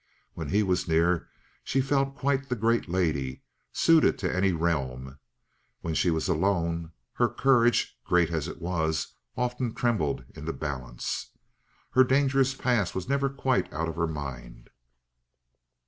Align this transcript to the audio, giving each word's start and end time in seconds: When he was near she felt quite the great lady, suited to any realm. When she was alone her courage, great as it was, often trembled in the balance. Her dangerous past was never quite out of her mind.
When 0.33 0.49
he 0.49 0.63
was 0.63 0.87
near 0.87 1.29
she 1.63 1.79
felt 1.79 2.17
quite 2.17 2.49
the 2.49 2.55
great 2.55 2.89
lady, 2.89 3.43
suited 3.71 4.17
to 4.17 4.35
any 4.35 4.51
realm. 4.51 5.19
When 5.81 5.93
she 5.93 6.09
was 6.09 6.27
alone 6.27 6.93
her 7.13 7.29
courage, 7.29 7.99
great 8.03 8.31
as 8.31 8.47
it 8.47 8.59
was, 8.59 9.13
often 9.37 9.75
trembled 9.75 10.25
in 10.35 10.45
the 10.45 10.53
balance. 10.53 11.29
Her 11.91 12.03
dangerous 12.03 12.55
past 12.55 12.95
was 12.95 13.07
never 13.09 13.29
quite 13.29 13.71
out 13.71 13.87
of 13.89 13.95
her 13.95 14.07
mind. 14.07 14.71